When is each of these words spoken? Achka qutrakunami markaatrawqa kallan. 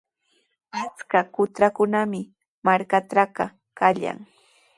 Achka 0.83 1.19
qutrakunami 1.35 2.21
markaatrawqa 2.69 3.45
kallan. 3.79 4.17